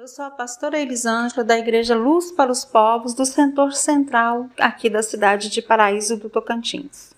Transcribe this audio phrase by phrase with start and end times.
[0.00, 4.88] Eu sou a pastora Elisângela da Igreja Luz para os Povos do Setor Central aqui
[4.88, 7.12] da cidade de Paraíso do Tocantins.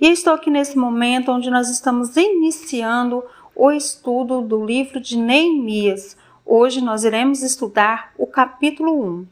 [0.00, 3.22] E estou aqui nesse momento onde nós estamos iniciando
[3.54, 6.16] o estudo do livro de Neemias.
[6.46, 9.26] Hoje nós iremos estudar o capítulo 1.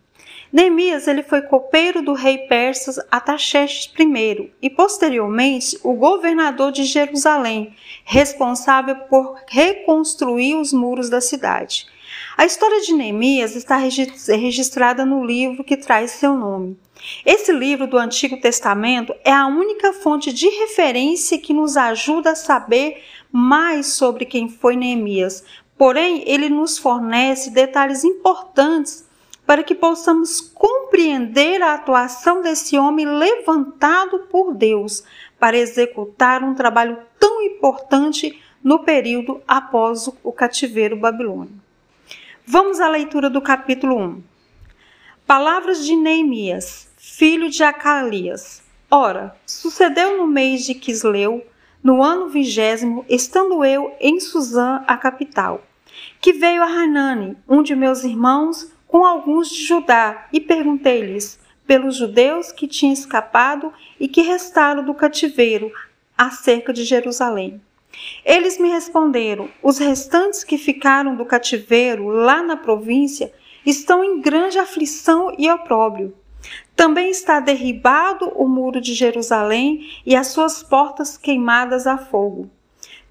[0.53, 7.75] Neemias ele foi copeiro do rei persa Ataxerxes I e posteriormente o governador de Jerusalém,
[8.05, 11.87] responsável por reconstruir os muros da cidade.
[12.41, 16.75] A história de Neemias está registrada no livro que traz seu nome.
[17.27, 22.35] Esse livro do Antigo Testamento é a única fonte de referência que nos ajuda a
[22.35, 25.45] saber mais sobre quem foi Neemias.
[25.77, 29.07] Porém, ele nos fornece detalhes importantes
[29.47, 35.05] para que possamos compreender a atuação desse homem levantado por Deus
[35.39, 41.69] para executar um trabalho tão importante no período após o cativeiro babilônico.
[42.53, 44.23] Vamos à leitura do capítulo 1.
[45.25, 48.61] Palavras de Neemias, filho de Acalias.
[48.91, 51.47] Ora, sucedeu no mês de Quisleu,
[51.81, 55.63] no ano vigésimo, estando eu em Suzã, a capital,
[56.21, 61.95] que veio a Hanani, um de meus irmãos, com alguns de Judá, e perguntei-lhes pelos
[61.95, 65.71] judeus que tinham escapado e que restaram do cativeiro
[66.19, 67.61] acerca de Jerusalém.
[68.25, 73.33] Eles me responderam: Os restantes que ficaram do cativeiro lá na província
[73.65, 76.15] estão em grande aflição e opróbrio.
[76.75, 82.51] Também está derribado o muro de Jerusalém e as suas portas queimadas a fogo.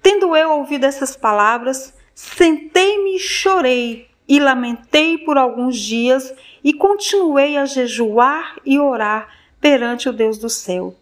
[0.02, 7.56] Tendo eu ouvido essas palavras, sentei-me e chorei, e lamentei por alguns dias, e continuei
[7.56, 9.28] a jejuar e orar
[9.60, 10.94] perante o Deus do céu.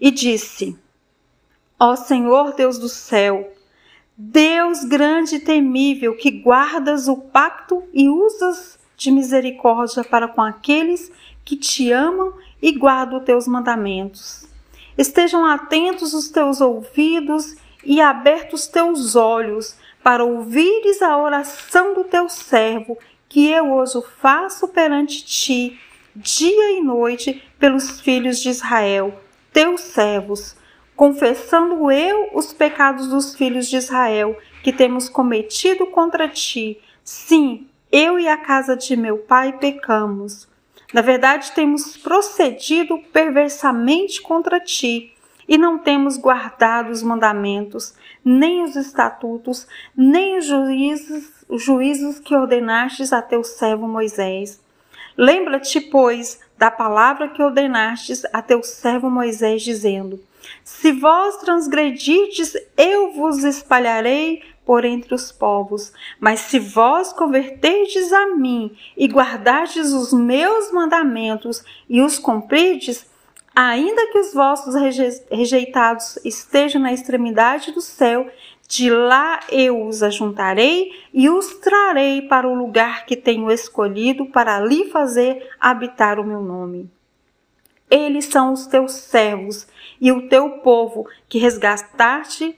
[0.00, 0.76] E disse:
[1.82, 3.54] Ó Senhor Deus do céu,
[4.14, 11.10] Deus grande e temível, que guardas o pacto e usas de misericórdia para com aqueles
[11.42, 14.46] que te amam e guardam os teus mandamentos.
[14.98, 22.04] Estejam atentos os teus ouvidos e abertos os teus olhos para ouvires a oração do
[22.04, 25.80] teu servo, que eu hoje faço perante ti,
[26.14, 29.18] dia e noite, pelos filhos de Israel,
[29.50, 30.59] teus servos,
[31.00, 36.78] confessando eu os pecados dos filhos de Israel que temos cometido contra ti.
[37.02, 40.46] Sim, eu e a casa de meu pai pecamos.
[40.92, 45.14] Na verdade, temos procedido perversamente contra ti
[45.48, 49.66] e não temos guardado os mandamentos, nem os estatutos,
[49.96, 54.60] nem os juízos, os juízos que ordenastes a teu servo Moisés.
[55.16, 60.20] Lembra-te, pois, da palavra que ordenastes a teu servo Moisés, dizendo:
[60.64, 65.92] se vós transgredirdes, eu vos espalharei por entre os povos.
[66.18, 73.04] Mas se vós converterdes a mim e guardardes os meus mandamentos e os cumprirdes,
[73.54, 74.74] ainda que os vossos
[75.30, 78.30] rejeitados estejam na extremidade do céu,
[78.68, 84.56] de lá eu os ajuntarei e os trarei para o lugar que tenho escolhido para
[84.56, 86.88] ali fazer habitar o meu nome.
[87.90, 89.66] Eles são os teus servos
[90.00, 92.56] e o teu povo que resgataste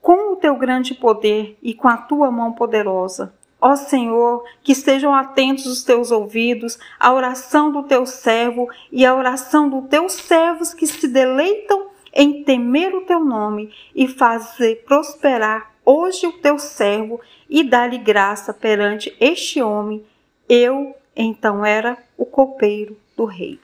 [0.00, 3.34] com o teu grande poder e com a tua mão poderosa.
[3.60, 9.14] Ó Senhor, que estejam atentos os teus ouvidos à oração do teu servo e à
[9.14, 15.70] oração dos teus servos que se deleitam em temer o teu nome e fazer prosperar
[15.84, 20.04] hoje o teu servo e dar-lhe graça perante este homem.
[20.48, 23.58] Eu, então, era o copeiro do rei.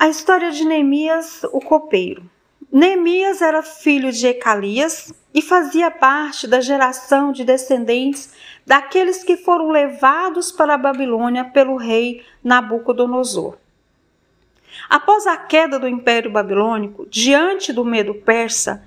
[0.00, 2.22] A história de Neemias, o copeiro.
[2.72, 8.32] Neemias era filho de Ecalias e fazia parte da geração de descendentes
[8.66, 13.58] daqueles que foram levados para a Babilônia pelo rei Nabucodonosor.
[14.88, 18.82] Após a queda do Império Babilônico, diante do medo persa,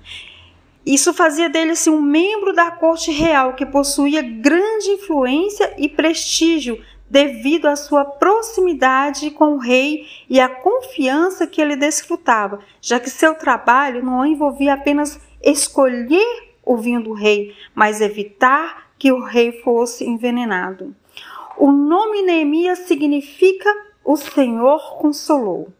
[0.84, 6.82] isso fazia dele assim, um membro da corte real que possuía grande influência e prestígio
[7.08, 13.10] devido à sua proximidade com o rei e à confiança que ele desfrutava, já que
[13.10, 19.60] seu trabalho não envolvia apenas escolher o vinho do rei, mas evitar que o rei
[19.62, 20.94] fosse envenenado.
[21.58, 23.70] O nome Neemias significa
[24.04, 25.72] o Senhor consolou.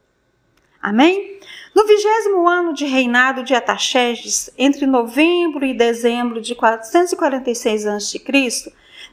[0.81, 1.41] Amém?
[1.75, 8.19] No vigésimo ano de reinado de Ataxerxes, entre novembro e dezembro de 446 a.C.,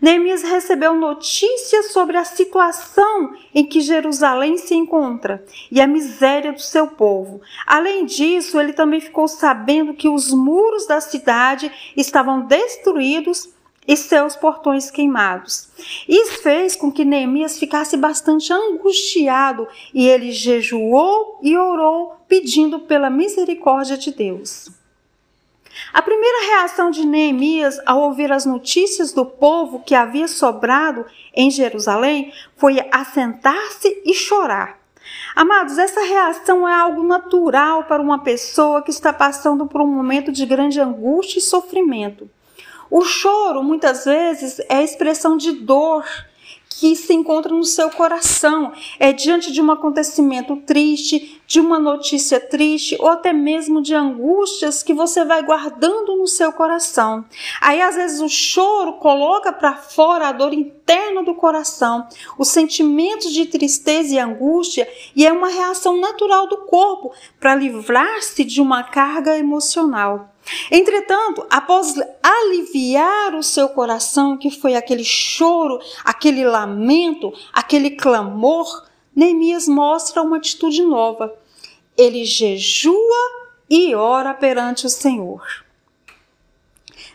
[0.01, 6.61] Neemias recebeu notícias sobre a situação em que Jerusalém se encontra e a miséria do
[6.61, 7.39] seu povo.
[7.67, 13.53] Além disso, ele também ficou sabendo que os muros da cidade estavam destruídos
[13.87, 15.69] e seus portões queimados.
[16.07, 23.09] Isso fez com que Neemias ficasse bastante angustiado e ele jejuou e orou pedindo pela
[23.09, 24.80] misericórdia de Deus.
[25.93, 31.49] A primeira reação de Neemias ao ouvir as notícias do povo que havia sobrado em
[31.49, 34.79] Jerusalém foi assentar-se e chorar.
[35.35, 40.31] Amados, essa reação é algo natural para uma pessoa que está passando por um momento
[40.31, 42.29] de grande angústia e sofrimento.
[42.89, 46.05] O choro, muitas vezes, é expressão de dor
[46.81, 48.73] que se encontra no seu coração.
[48.99, 54.81] É diante de um acontecimento triste, de uma notícia triste ou até mesmo de angústias
[54.81, 57.23] que você vai guardando no seu coração.
[57.61, 63.31] Aí às vezes o choro coloca para fora a dor interna do coração, os sentimentos
[63.31, 68.81] de tristeza e angústia, e é uma reação natural do corpo para livrar-se de uma
[68.81, 70.30] carga emocional.
[70.71, 79.67] Entretanto, após aliviar o seu coração, que foi aquele choro, aquele lamento, aquele clamor, Neemias
[79.67, 81.33] mostra uma atitude nova.
[81.97, 85.43] Ele jejua e ora perante o Senhor.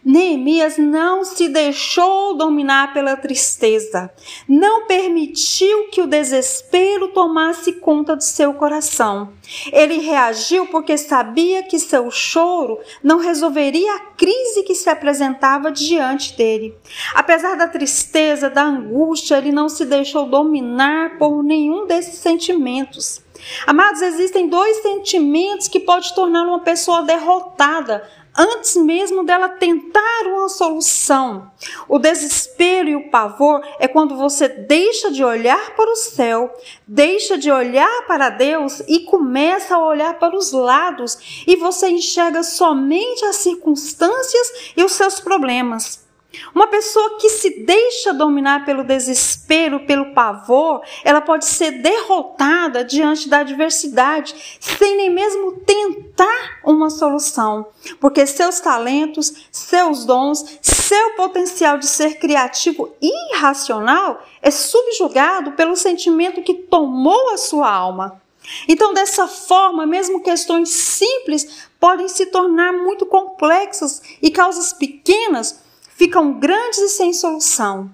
[0.09, 4.09] Neemias não se deixou dominar pela tristeza,
[4.49, 9.33] não permitiu que o desespero tomasse conta do seu coração.
[9.73, 16.37] Ele reagiu porque sabia que seu choro não resolveria a crise que se apresentava diante
[16.37, 16.77] dele.
[17.13, 23.27] Apesar da tristeza, da angústia, ele não se deixou dominar por nenhum desses sentimentos.
[23.67, 30.49] Amados, existem dois sentimentos que podem tornar uma pessoa derrotada antes mesmo dela tentar uma
[30.49, 31.51] solução.
[31.89, 36.55] O desespero e o pavor é quando você deixa de olhar para o céu,
[36.87, 42.43] deixa de olhar para Deus e começa a olhar para os lados e você enxerga
[42.43, 46.06] somente as circunstâncias e os seus problemas.
[46.55, 53.29] Uma pessoa que se deixa dominar pelo desespero, pelo pavor, ela pode ser derrotada diante
[53.29, 57.67] da adversidade, sem nem mesmo tentar uma solução,
[58.01, 65.77] porque seus talentos, seus dons, seu potencial de ser criativo e irracional é subjugado pelo
[65.77, 68.21] sentimento que tomou a sua alma.
[68.69, 75.66] Então, dessa forma, mesmo questões simples podem se tornar muito complexas e causas pequenas
[75.97, 77.91] ficam grandes e sem solução.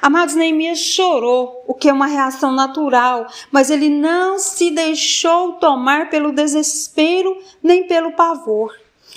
[0.00, 6.08] Amados, Neemias chorou, o que é uma reação natural, mas ele não se deixou tomar
[6.08, 8.74] pelo desespero nem pelo pavor.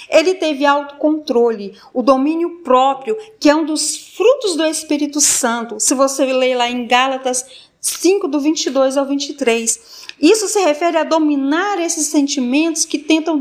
[0.09, 5.79] Ele teve autocontrole, o domínio próprio, que é um dos frutos do Espírito Santo.
[5.79, 7.45] Se você ler lá em Gálatas
[7.79, 10.07] 5, do 22 ao 23.
[10.19, 13.39] Isso se refere a dominar esses sentimentos que tentam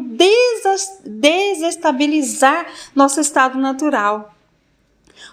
[1.05, 4.36] desestabilizar nosso estado natural.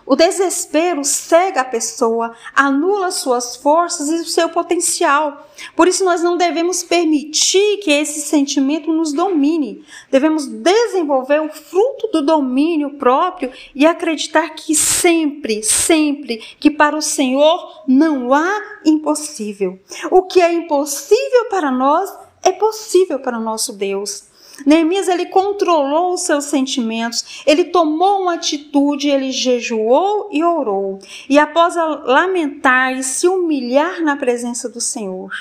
[0.05, 5.47] O desespero cega a pessoa, anula suas forças e o seu potencial.
[5.75, 9.83] Por isso, nós não devemos permitir que esse sentimento nos domine.
[10.11, 17.01] Devemos desenvolver o fruto do domínio próprio e acreditar que sempre, sempre, que para o
[17.01, 19.79] Senhor não há impossível.
[20.11, 22.11] O que é impossível para nós
[22.43, 24.32] é possível para o nosso Deus.
[24.65, 30.99] Neemias ele controlou os seus sentimentos, ele tomou uma atitude, ele jejuou e orou.
[31.27, 35.31] E após lamentar e se humilhar na presença do Senhor,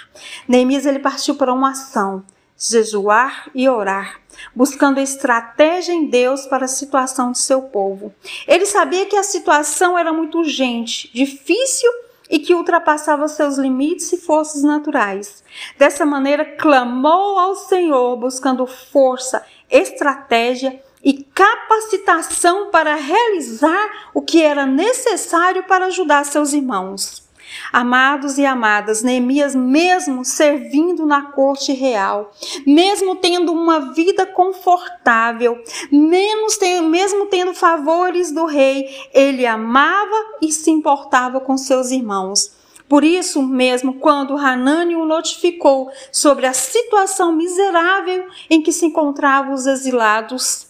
[0.49, 2.25] Neemias ele partiu para uma ação,
[2.59, 4.21] jejuar e orar,
[4.55, 8.15] buscando estratégia em Deus para a situação de seu povo.
[8.47, 11.91] Ele sabia que a situação era muito urgente, difícil
[12.33, 15.45] e que ultrapassava seus limites e forças naturais.
[15.77, 24.65] Dessa maneira, clamou ao Senhor, buscando força, estratégia e capacitação para realizar o que era
[24.65, 27.22] necessário para ajudar seus irmãos.
[27.73, 32.33] Amados e amadas, Neemias, mesmo servindo na corte real,
[32.67, 41.41] mesmo tendo uma vida confortável, mesmo tendo favores do rei, ele amava e se importava
[41.41, 42.61] com seus irmãos.
[42.89, 49.55] Por isso mesmo, quando Hanani o notificou sobre a situação miserável em que se encontravam
[49.55, 50.67] os exilados,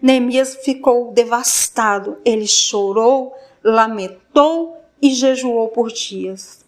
[0.00, 2.18] Neemias ficou devastado.
[2.24, 6.64] Ele chorou, lamentou e jejuou por dias.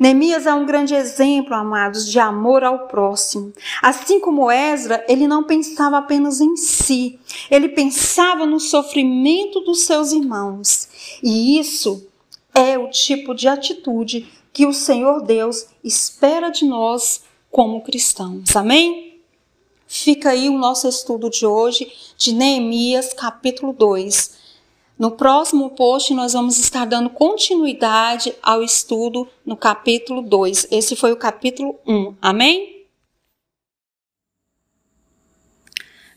[0.00, 3.52] Neemias é um grande exemplo, amados, de amor ao próximo.
[3.82, 7.18] Assim como Ezra, ele não pensava apenas em si,
[7.50, 10.88] ele pensava no sofrimento dos seus irmãos.
[11.22, 12.06] E isso
[12.54, 18.56] é o tipo de atitude que o Senhor Deus espera de nós como cristãos.
[18.56, 19.20] Amém?
[19.86, 24.43] Fica aí o nosso estudo de hoje de Neemias, capítulo 2.
[24.96, 30.68] No próximo post, nós vamos estar dando continuidade ao estudo no capítulo 2.
[30.70, 32.14] Esse foi o capítulo 1.
[32.22, 32.86] Amém?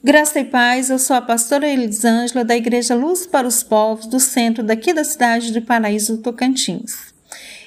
[0.04, 4.20] Graça e paz, eu sou a pastora Elisângela da Igreja Luz para os Povos, do
[4.20, 7.14] centro daqui da cidade de Paraíso, Tocantins.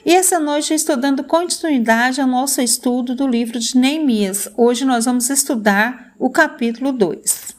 [0.07, 4.49] E essa noite eu estou dando continuidade ao nosso estudo do livro de Neemias.
[4.57, 7.55] Hoje nós vamos estudar o capítulo 2.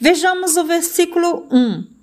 [0.00, 1.93] Vejamos o versículo 1.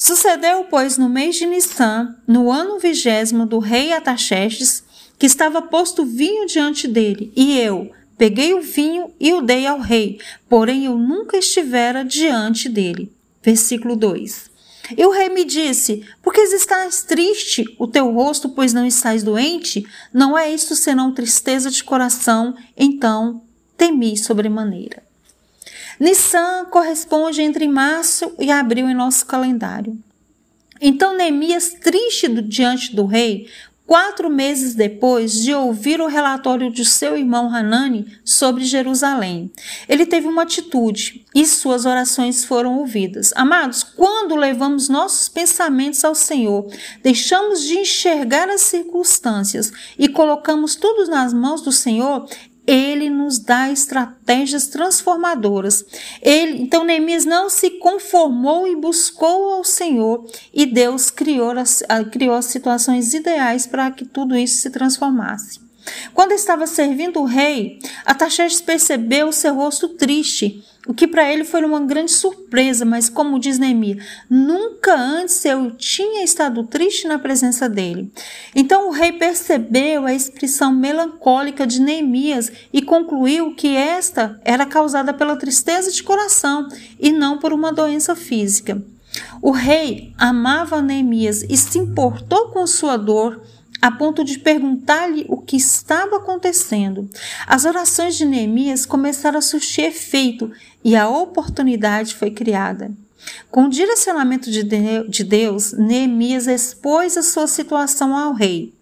[0.00, 4.84] Sucedeu, pois, no mês de Nissan, no ano vigésimo do rei Ataxerxes,
[5.18, 9.80] que estava posto vinho diante dele, e eu peguei o vinho e o dei ao
[9.80, 13.12] rei, porém eu nunca estivera diante dele.
[13.42, 14.48] Versículo 2.
[14.96, 19.24] E o rei me disse: Por que estás triste o teu rosto, pois não estás
[19.24, 19.84] doente?
[20.14, 22.54] Não é isto senão tristeza de coração?
[22.76, 23.42] Então
[23.76, 25.07] temi sobremaneira.
[25.98, 29.98] Nissan corresponde entre março e abril em nosso calendário.
[30.80, 33.48] Então Neemias, triste diante do rei,
[33.88, 39.50] quatro meses depois de ouvir o relatório de seu irmão Hanani sobre Jerusalém.
[39.88, 43.32] Ele teve uma atitude e suas orações foram ouvidas.
[43.34, 46.70] Amados, quando levamos nossos pensamentos ao Senhor,
[47.02, 52.28] deixamos de enxergar as circunstâncias e colocamos tudo nas mãos do Senhor,
[52.68, 55.82] ele nos dá estratégias transformadoras.
[56.20, 61.82] Ele, então Neemias não se conformou e buscou ao Senhor e Deus criou as,
[62.12, 65.67] criou as situações ideais para que tudo isso se transformasse.
[66.14, 71.62] Quando estava servindo o rei, Ataxerxes percebeu seu rosto triste o que para ele foi
[71.66, 77.68] uma grande surpresa, mas como diz Neemias, nunca antes eu tinha estado triste na presença
[77.68, 78.10] dele.
[78.56, 85.12] Então o rei percebeu a expressão melancólica de Neemias e concluiu que esta era causada
[85.12, 86.66] pela tristeza de coração
[86.98, 88.82] e não por uma doença física.
[89.42, 93.42] O rei amava Neemias e se importou com sua dor
[93.80, 97.08] a ponto de perguntar-lhe o que estava acontecendo.
[97.46, 100.50] As orações de Neemias começaram a surtir efeito
[100.84, 102.90] e a oportunidade foi criada.
[103.50, 108.77] Com o direcionamento de Deus, Neemias expôs a sua situação ao rei.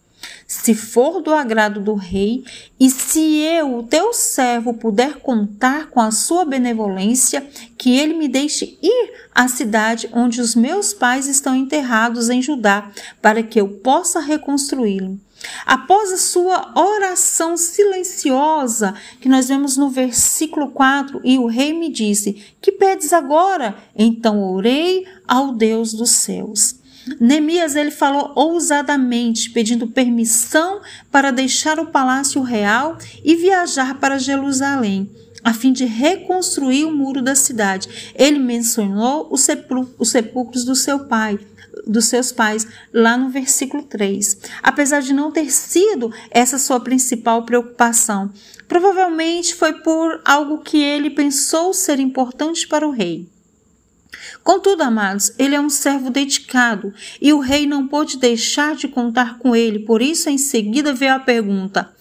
[0.46, 2.44] Se for do agrado do rei,
[2.78, 7.44] e se eu, o teu servo, puder contar com a sua benevolência,
[7.76, 12.92] que ele me deixe ir à cidade onde os meus pais estão enterrados em Judá,
[13.20, 15.18] para que eu possa reconstruí-lo.
[15.64, 21.90] Após a sua oração silenciosa, que nós vemos no versículo 4, e o rei me
[21.90, 23.76] disse: Que pedes agora?
[23.94, 26.76] Então orei ao Deus dos céus.
[27.20, 35.08] Neemias ele falou ousadamente, pedindo permissão para deixar o palácio real e viajar para Jerusalém,
[35.44, 38.12] a fim de reconstruir o muro da cidade.
[38.14, 39.42] Ele mencionou os,
[40.08, 41.38] sepulcros do seu pai,
[41.86, 44.38] dos seus pais, lá no versículo 3.
[44.62, 48.32] Apesar de não ter sido essa sua principal preocupação,
[48.66, 53.28] provavelmente foi por algo que ele pensou ser importante para o rei.
[54.46, 59.40] Contudo, amados, ele é um servo dedicado e o rei não pôde deixar de contar
[59.40, 61.92] com ele, por isso em seguida veio a pergunta: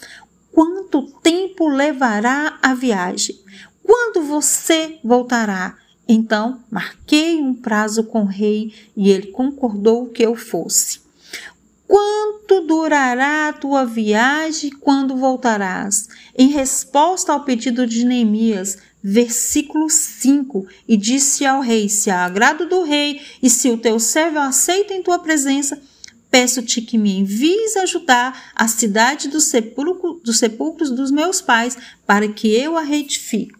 [0.51, 3.35] Quanto tempo levará a viagem?
[3.81, 5.75] Quando você voltará?
[6.07, 10.99] Então marquei um prazo com o rei e ele concordou que eu fosse.
[11.87, 16.07] Quanto durará a tua viagem quando voltarás?
[16.37, 22.67] Em resposta ao pedido de Neemias, versículo 5, e disse ao rei: Se há agrado
[22.67, 25.79] do rei e se o teu servo aceita em tua presença,
[26.31, 32.27] peço-te que me envies ajudar a cidade dos, sepulcro, dos sepulcros dos meus pais, para
[32.27, 33.53] que eu a retifique.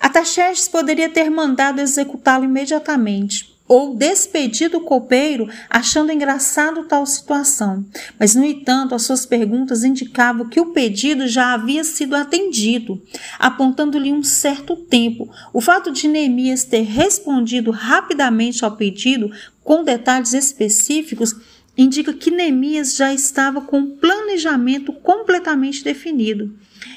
[0.00, 7.84] Ataxerxes poderia ter mandado executá-lo imediatamente ou despedido o copeiro achando engraçado tal situação.
[8.18, 13.02] Mas, no entanto, as suas perguntas indicavam que o pedido já havia sido atendido,
[13.38, 15.28] apontando-lhe um certo tempo.
[15.52, 19.30] O fato de Neemias ter respondido rapidamente ao pedido
[19.64, 21.34] com detalhes específicos
[21.76, 26.54] indica que Neemias já estava com um planejamento completamente definido.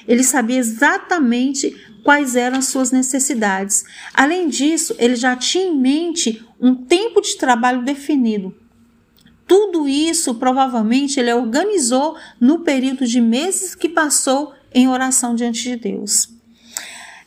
[0.08, 3.84] Ele sabia exatamente quais eram as suas necessidades.
[4.14, 8.56] Além disso, ele já tinha em mente um tempo de trabalho definido.
[9.48, 15.76] Tudo isso provavelmente ele organizou no período de meses que passou em oração diante de
[15.76, 16.30] Deus.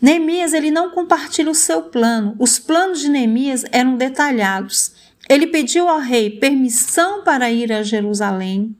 [0.00, 2.35] Neemias ele não compartilha o seu plano.
[2.38, 4.93] Os planos de Neemias eram detalhados.
[5.29, 8.76] Ele pediu ao rei permissão para ir a Jerusalém,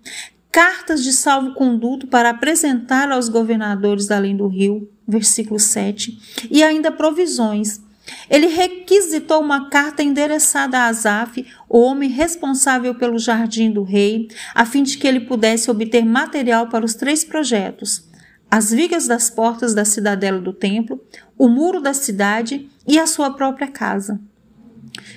[0.52, 7.80] cartas de salvo-conduto para apresentar aos governadores além do rio, versículo 7, e ainda provisões.
[8.28, 14.66] Ele requisitou uma carta endereçada a Asaf, o homem responsável pelo jardim do rei, a
[14.66, 18.06] fim de que ele pudesse obter material para os três projetos:
[18.50, 21.00] as vigas das portas da cidadela do templo,
[21.38, 24.21] o muro da cidade e a sua própria casa.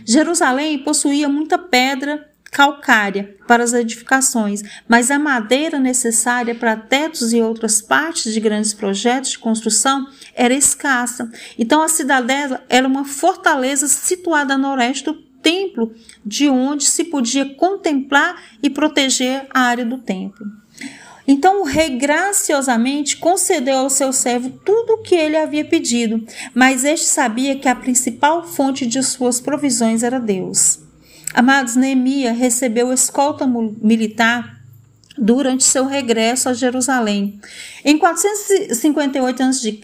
[0.06, 2.26] Jerusalém possuía muita pedra
[2.56, 8.74] calcária para as edificações, mas a madeira necessária para tetos e outras partes de grandes
[8.74, 11.30] projetos de construção era escassa.
[11.60, 15.94] Então a cidadela era uma fortaleza situada a noroeste do templo,
[16.26, 20.46] de onde se podia contemplar e proteger a área do templo.
[21.28, 26.86] Então o rei graciosamente concedeu ao seu servo tudo o que ele havia pedido, mas
[26.86, 30.85] este sabia que a principal fonte de suas provisões era Deus.
[31.36, 34.62] Amados, Neemias recebeu escolta militar
[35.18, 37.42] durante seu regresso a Jerusalém.
[37.84, 39.80] Em 458 a.C.,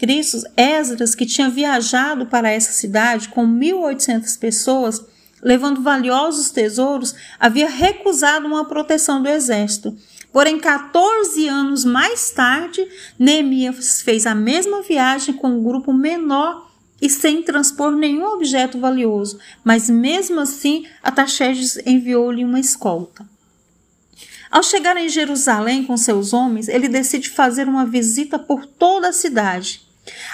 [0.56, 5.04] Esdras, que tinha viajado para essa cidade com 1.800 pessoas,
[5.42, 9.94] levando valiosos tesouros, havia recusado uma proteção do exército.
[10.32, 12.82] Porém, 14 anos mais tarde,
[13.18, 16.71] Neemias fez a mesma viagem com um grupo menor
[17.02, 23.26] e sem transpor nenhum objeto valioso, mas mesmo assim Ataxerxes enviou-lhe uma escolta.
[24.48, 29.12] Ao chegar em Jerusalém com seus homens, ele decide fazer uma visita por toda a
[29.12, 29.82] cidade.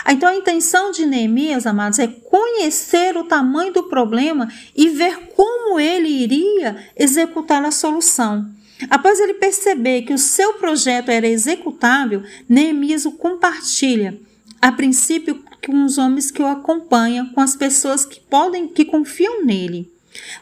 [0.06, 5.80] Então a intenção de Neemias, amados, é conhecer o tamanho do problema e ver como
[5.80, 8.50] ele iria executar a solução.
[8.90, 14.18] Após ele perceber que o seu projeto era executável, Neemias o compartilha,
[14.60, 19.44] a princípio com os homens que o acompanham, com as pessoas que podem, que confiam
[19.44, 19.92] nele.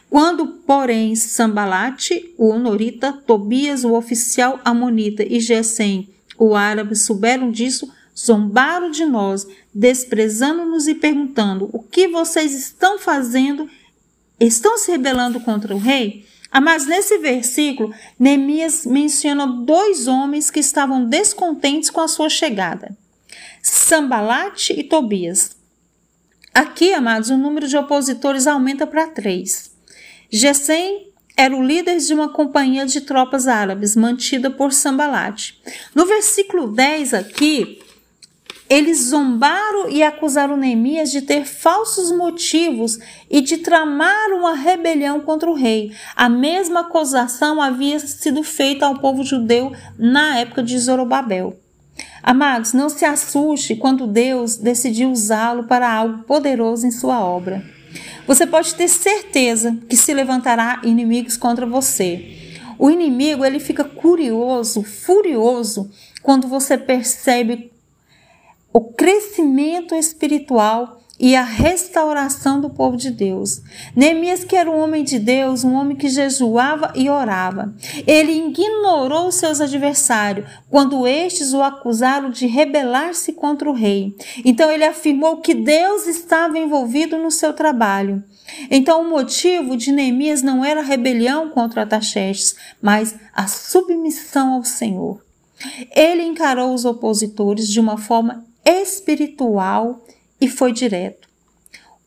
[0.09, 7.91] Quando, porém, Sambalate, o honorita, Tobias, o oficial amonita e Gesem, o árabe, souberam disso,
[8.17, 13.69] zombaram de nós, desprezando-nos e perguntando: O que vocês estão fazendo?
[14.39, 16.25] Estão se rebelando contra o rei?
[16.49, 22.95] Ah, mas nesse versículo, Neemias menciona dois homens que estavam descontentes com a sua chegada:
[23.61, 25.55] Sambalate e Tobias.
[26.53, 29.71] Aqui, amados, o número de opositores aumenta para três.
[30.29, 35.61] Gesem era o líder de uma companhia de tropas árabes mantida por Sambalate.
[35.93, 37.79] No versículo 10 aqui,
[38.69, 42.97] eles zombaram e acusaram Neemias de ter falsos motivos
[43.29, 45.95] e de tramar uma rebelião contra o rei.
[46.15, 51.57] A mesma acusação havia sido feita ao povo judeu na época de Zorobabel.
[52.21, 57.63] Amados, não se assuste quando Deus decidiu usá-lo para algo poderoso em sua obra.
[58.25, 62.35] Você pode ter certeza que se levantará inimigos contra você.
[62.77, 65.89] O inimigo ele fica curioso, furioso
[66.21, 67.71] quando você percebe
[68.73, 73.61] o crescimento espiritual e a restauração do povo de Deus.
[73.95, 77.73] Neemias, que era um homem de Deus, um homem que jejuava e orava,
[78.05, 84.15] ele ignorou seus adversários quando estes o acusaram de rebelar-se contra o rei.
[84.45, 88.23] Então ele afirmou que Deus estava envolvido no seu trabalho.
[88.69, 94.63] Então o motivo de Neemias não era a rebelião contra Ataxerxes, mas a submissão ao
[94.63, 95.21] Senhor.
[95.95, 100.03] Ele encarou os opositores de uma forma espiritual
[100.39, 101.27] e foi direto.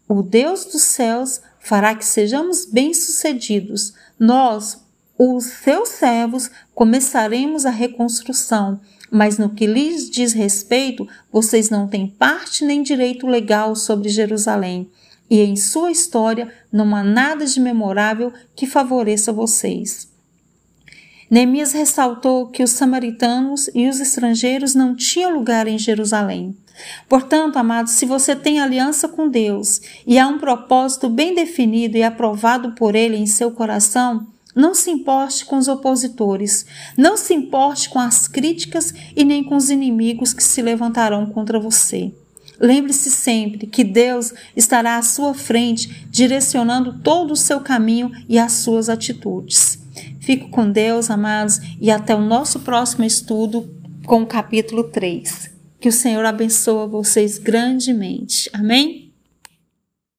[0.08, 3.94] O Deus dos céus fará que sejamos bem-sucedidos.
[4.18, 4.84] Nós,
[5.18, 12.06] os seus servos, começaremos a reconstrução, mas no que lhes diz respeito, vocês não têm
[12.06, 14.90] parte nem direito legal sobre Jerusalém,
[15.28, 20.10] e em sua história não há nada de memorável que favoreça vocês.
[21.30, 26.56] Neemias ressaltou que os samaritanos e os estrangeiros não tinham lugar em Jerusalém.
[27.08, 32.02] Portanto, amados, se você tem aliança com Deus e há um propósito bem definido e
[32.02, 36.66] aprovado por Ele em seu coração, não se importe com os opositores,
[36.96, 41.58] não se importe com as críticas e nem com os inimigos que se levantarão contra
[41.60, 42.12] você.
[42.58, 48.52] Lembre-se sempre que Deus estará à sua frente, direcionando todo o seu caminho e as
[48.52, 49.78] suas atitudes.
[50.20, 53.68] Fico com Deus, amados, e até o nosso próximo estudo
[54.04, 55.59] com o capítulo 3.
[55.80, 58.50] Que o Senhor abençoe vocês grandemente.
[58.52, 58.99] Amém?